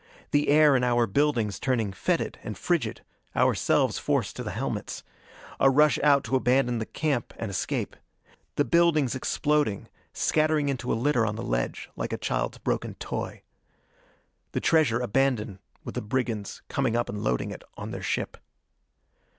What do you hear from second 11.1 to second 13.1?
on the ledge like a child's broken